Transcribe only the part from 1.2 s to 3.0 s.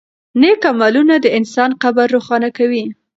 د انسان قبر روښانه کوي.